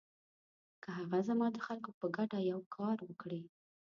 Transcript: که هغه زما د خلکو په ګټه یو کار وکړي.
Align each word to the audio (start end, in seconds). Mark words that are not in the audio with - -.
که 0.83 0.89
هغه 0.99 1.19
زما 1.27 1.47
د 1.51 1.57
خلکو 1.67 1.89
په 1.99 2.05
ګټه 2.17 2.39
یو 2.51 2.59
کار 2.75 2.97
وکړي. 3.03 3.41